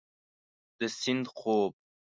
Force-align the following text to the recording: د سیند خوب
د 0.79 0.81
سیند 0.99 1.25
خوب 1.37 1.71